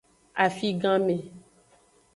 [0.45, 1.17] Afiganme.